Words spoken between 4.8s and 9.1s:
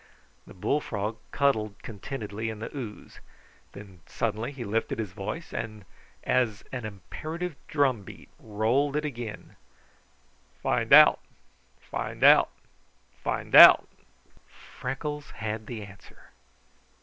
his voice, and, as an imperative drumbeat, rolled it